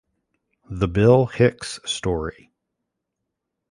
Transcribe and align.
The 0.67 0.87
Bill 0.87 1.27
Hicks 1.27 1.79
Story. 1.85 2.51